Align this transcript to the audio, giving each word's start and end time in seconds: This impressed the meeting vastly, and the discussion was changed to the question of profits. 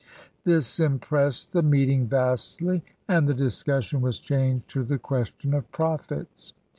This 0.45 0.79
impressed 0.79 1.53
the 1.53 1.61
meeting 1.61 2.07
vastly, 2.07 2.81
and 3.07 3.27
the 3.27 3.35
discussion 3.35 4.01
was 4.01 4.17
changed 4.19 4.67
to 4.69 4.83
the 4.83 4.97
question 4.97 5.53
of 5.53 5.71
profits. 5.71 6.53